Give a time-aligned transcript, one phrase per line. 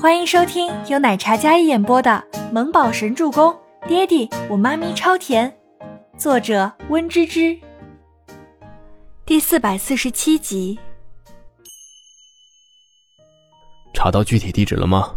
[0.00, 3.50] 欢迎收听由奶茶嘉一演播的《萌宝神助攻》，
[3.88, 5.52] 爹地我妈咪超甜，
[6.16, 7.58] 作者温芝芝。
[9.26, 10.78] 第四百四十七集。
[13.92, 15.16] 查到具体地址了吗？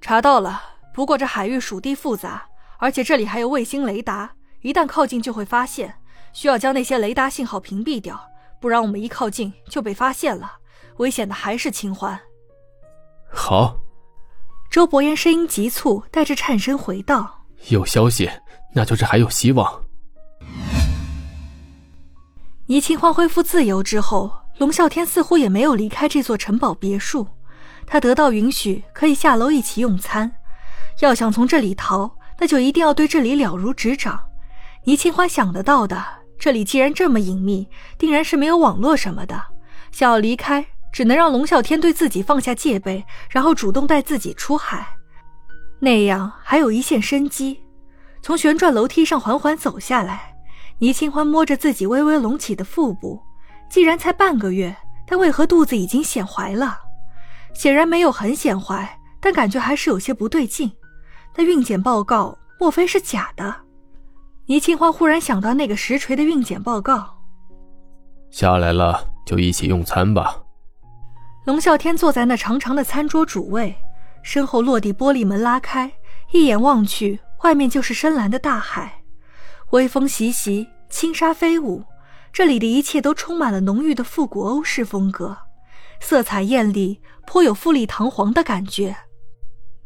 [0.00, 0.60] 查到了，
[0.92, 2.44] 不过这海域属地复杂，
[2.78, 5.94] 而且这里还有卫星雷达，一旦靠近就会发现，
[6.32, 8.20] 需要将那些雷达信号屏蔽掉，
[8.60, 10.50] 不然我们一靠近就被发现了，
[10.96, 12.20] 危险的还是清欢。
[13.34, 13.76] 好，
[14.70, 18.30] 周伯言声音急促，带着颤声回道：“有消息，
[18.74, 19.82] 那就是还有希望。”
[22.66, 27.26] 倪清欢恢复自由之后，龙啸天似乎也没有离开这座城堡别墅。
[27.86, 30.30] 他得到允许，可以下楼一起用餐。
[31.00, 34.20] 要想从这里逃，那就一定要对这里了如指掌。
[34.84, 36.04] 倪清欢想得到的，
[36.38, 39.42] 这里既然这么隐秘，定然是没有网络什么的。
[39.90, 40.64] 想要离开。
[40.92, 44.86] 只能让龙啸天对自己放下戒备，然后主动带自己出海，
[45.80, 47.60] 那样还有一线生机。
[48.20, 50.34] 从旋转楼梯上缓缓走下来，
[50.78, 53.20] 倪清欢摸着自己微微隆起的腹部，
[53.70, 56.78] 既然才半个月，但为何肚子已经显怀了？
[57.54, 60.70] 显然没有很显怀，但感觉还是有些不对劲。
[61.34, 63.54] 那孕检报告莫非是假的？
[64.46, 67.18] 倪清欢忽然想到那个实锤的孕检报告。
[68.30, 70.36] 下来了，就一起用餐吧。
[71.44, 73.74] 龙啸天坐在那长长的餐桌主位，
[74.22, 75.92] 身后落地玻璃门拉开，
[76.30, 79.02] 一眼望去，外面就是深蓝的大海，
[79.70, 81.82] 微风习习，轻纱飞舞，
[82.32, 85.36] 这里的一切都充满了浓郁的复古欧式风格，
[86.00, 88.94] 色彩艳丽，颇有富丽堂皇的感觉。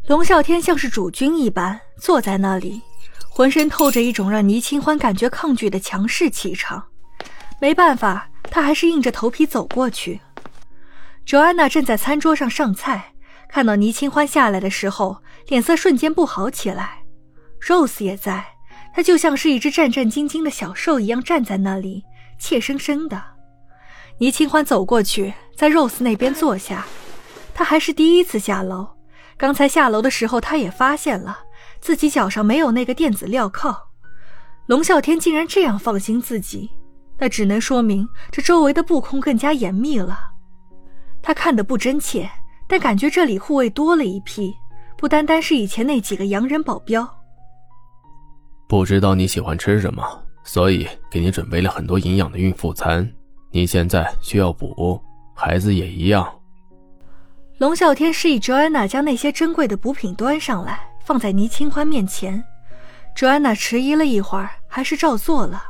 [0.09, 2.83] 龙啸天像是主君一般坐在那里，
[3.31, 6.85] 浑身透着一种让倪清欢感觉抗拒的强势气场，
[7.59, 10.21] 没办法，他还是硬着头皮走过去。
[11.27, 13.13] 卓安娜正在餐桌上上菜，
[13.49, 17.03] 看到倪清欢下来的时候，脸色瞬间不好起来。
[17.63, 18.45] Rose 也在，
[18.95, 22.05] 她就像是一只战战兢兢的小兽一样站在那里，
[22.39, 23.21] 怯生生的。
[24.19, 26.87] 倪清欢走过去，在 Rose 那边坐下。
[27.53, 28.87] 他还是第一次下楼，
[29.37, 31.41] 刚才下楼的时候，他也发现了
[31.81, 33.77] 自己脚上没有那个电子镣铐。
[34.67, 36.71] 龙啸天竟然这样放心自己，
[37.19, 40.36] 那只能说明这周围的布控更加严密了。
[41.27, 42.31] 他看得不真切，
[42.69, 44.55] 但感觉这里护卫多了一批，
[44.97, 47.05] 不单单是以前那几个洋人保镖。
[48.69, 50.05] 不知道你喜欢吃什么，
[50.45, 53.13] 所以给你准备了很多营养的孕妇餐。
[53.51, 55.03] 你现在需要补，
[55.35, 56.33] 孩子也一样。
[57.59, 62.41] 龙啸天示意 Joanna 将那些珍贵的补品端上来，放在倪清欢面前。
[63.17, 65.61] Joanna 迟疑了一会儿，还是照做了。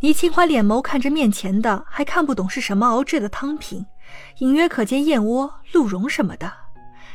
[0.00, 3.84] 倪清欢脸眸看着面前的，还看不懂是什么熬制的汤品。
[4.38, 6.52] 隐约可见燕窝、鹿茸什么的，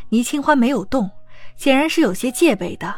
[0.09, 1.09] 倪清欢没有动，
[1.55, 2.93] 显然是有些戒备的。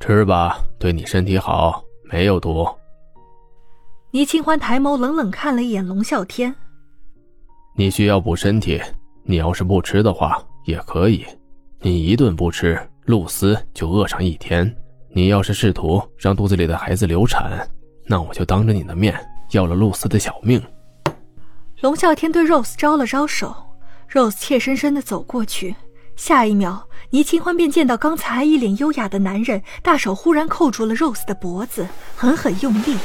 [0.00, 2.66] 吃吧，对你身体好，没有毒。
[4.10, 6.54] 倪清欢抬眸冷冷看了一眼龙啸天
[7.76, 8.80] ：“你需要补身体，
[9.22, 11.24] 你要是不吃的话也可以。
[11.80, 14.70] 你一顿不吃，露丝就饿上一天。
[15.14, 17.66] 你要是试图让肚子里的孩子流产，
[18.04, 19.14] 那我就当着你的面
[19.52, 20.60] 要了露丝的小命。”
[21.82, 23.52] 龙啸天对 Rose 招了招手
[24.12, 25.74] ，Rose 怯生生地走过去。
[26.14, 32.96] 下一秒，倪清欢便见到刚才一脸优雅的男人，大手忽然扣住了 Rose 的脖子，狠狠用力。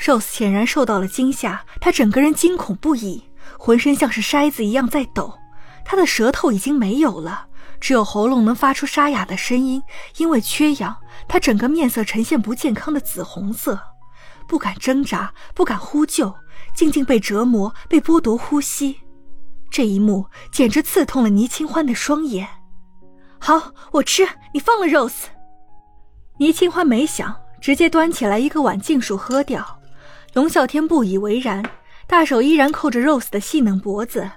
[0.00, 3.24] Rose 显然受到了惊吓，她整个人惊恐不已，
[3.58, 5.34] 浑身像是筛子一样在抖。
[5.84, 7.48] 她的舌头已经没有了，
[7.78, 9.82] 只有喉咙能发出沙哑的声音。
[10.16, 10.96] 因为缺氧，
[11.28, 13.78] 她整个面色呈现不健康的紫红色，
[14.48, 16.34] 不敢挣扎，不敢呼救。
[16.74, 18.96] 静静被折磨，被剥夺呼吸，
[19.70, 22.46] 这一幕简直刺痛了倪清欢的双眼。
[23.38, 25.26] 好，我吃，你放了 Rose。
[26.38, 29.80] 倪清欢没想，直接端起来一个碗，尽数喝掉。
[30.34, 31.64] 龙啸天不以为然，
[32.06, 34.30] 大手依然扣着 Rose 的细嫩脖子，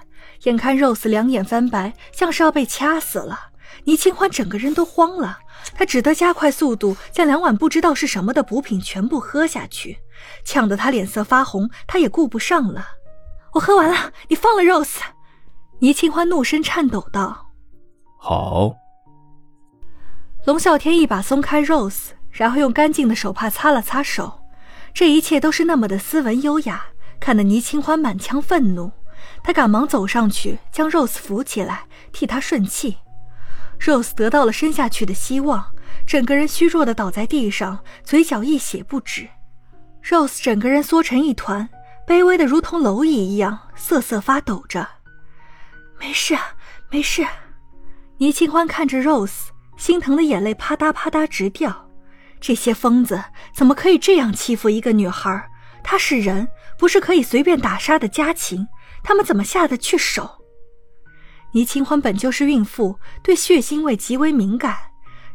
[0.44, 3.38] 眼看 Rose 两眼翻白，像是要被掐死了。
[3.84, 5.38] 倪清欢整个人都慌了，
[5.74, 9.98] 他只得加快速度，将两碗不知道是什么的补品全部喝下去。
[10.44, 12.86] 呛得他脸色发红，他也顾不上了。
[13.52, 15.00] 我喝完了，你放了 Rose。
[15.80, 17.50] 倪清欢怒声颤抖道
[18.18, 18.74] ：“好。”
[20.46, 24.40] 龙啸天一把松开 Rose，然后用干净的手帕擦了擦手。
[24.94, 26.84] 这一切都是那么的斯文优雅，
[27.20, 28.90] 看得倪清欢满腔愤怒。
[29.42, 32.98] 他赶忙走上去，将 Rose 扶起来，替他顺气。
[33.80, 35.74] Rose 得到了生下去的希望，
[36.06, 39.28] 整个人虚弱的倒在地上，嘴角溢血不止。
[40.04, 41.68] Rose 整个人缩成一团，
[42.06, 44.86] 卑微的如同蝼蚁一样瑟瑟发抖着。
[45.98, 46.36] 没事，
[46.90, 47.26] 没事。
[48.18, 51.88] 倪清欢看着 Rose，心疼的眼泪啪嗒啪嗒直掉。
[52.40, 53.22] 这些疯子
[53.54, 55.48] 怎么可以这样欺负一个女孩？
[55.84, 58.66] 她是人，不是可以随便打杀的家禽，
[59.02, 60.42] 他们怎么下得去手？
[61.52, 64.76] 倪清欢本就是孕妇，对血腥味极为敏感，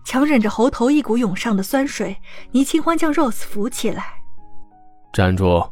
[0.03, 2.21] 强忍着喉头一股涌上的酸水，
[2.51, 4.16] 倪清欢将 Rose 扶起来，
[5.13, 5.63] 站住。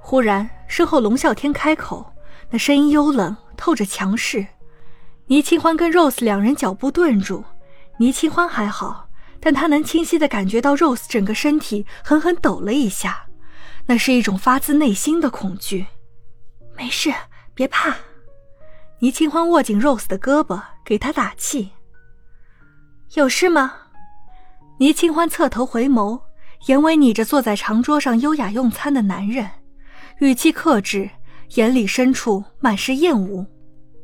[0.00, 2.12] 忽然，身后龙啸天开口，
[2.50, 4.46] 那声音幽冷，透着强势。
[5.26, 7.42] 倪清欢跟 Rose 两人脚步顿住，
[7.98, 9.08] 倪清欢还好，
[9.40, 13.26] 但他能清晰的感觉到 Rose 整个身体狠狠抖了一下，
[13.86, 15.86] 那是一种发自内心的恐惧。
[16.76, 17.12] 没事，
[17.54, 17.96] 别怕。
[19.00, 21.72] 倪清欢握紧 Rose 的胳膊，给他打气。
[23.14, 23.74] 有事吗？
[24.78, 26.20] 倪清欢侧头回眸，
[26.66, 29.48] 眼尾睨着坐在长桌上优雅用餐的男人，
[30.18, 31.08] 语气克制，
[31.54, 33.46] 眼里深处满是厌恶。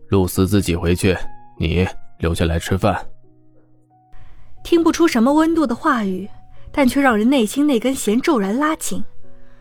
[0.09, 1.17] 露丝自己回去，
[1.59, 1.87] 你
[2.19, 3.05] 留下来吃饭。
[4.63, 6.29] 听不出什么温度的话语，
[6.71, 9.03] 但却让人内心那根弦骤然拉紧。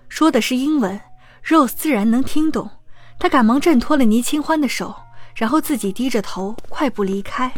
[0.09, 0.99] 说的是英文
[1.43, 2.69] ，Rose 自然能听懂。
[3.17, 4.93] 他赶忙挣脱了倪清欢的手，
[5.35, 7.51] 然后自己低着头快步离开。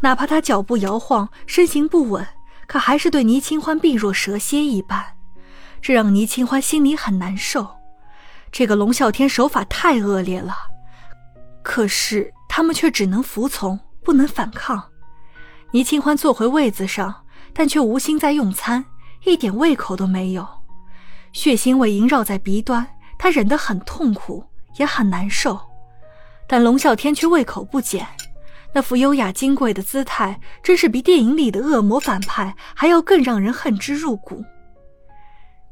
[0.00, 2.26] 哪怕他脚步摇晃，身形不稳，
[2.66, 5.04] 可还是对倪清欢避若蛇蝎一般。
[5.82, 7.76] 这让倪清欢心里很难受。
[8.50, 10.54] 这个龙啸天手法太恶劣了。
[11.62, 14.82] 可是他们却只能服从，不能反抗。
[15.72, 18.84] 倪清欢坐回位子上，但却无心在用餐，
[19.24, 20.46] 一点胃口都没有。
[21.32, 22.86] 血腥味萦绕在鼻端，
[23.18, 24.44] 他忍得很痛苦，
[24.76, 25.58] 也很难受。
[26.46, 28.06] 但龙啸天却胃口不减，
[28.74, 34.44] 那副优雅金贵的姿态，真是比电影里的恶魔反派还要更让人恨之入骨。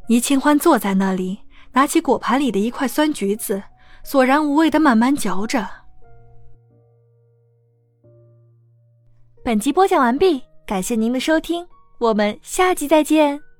[0.08, 1.40] 倪清欢坐在那里，
[1.72, 3.60] 拿起果盘里的一块酸橘子，
[4.04, 5.68] 索然无味的慢慢嚼着。
[9.44, 11.66] 本集播讲完毕，感谢您的收听，
[11.98, 13.51] 我们下集再见。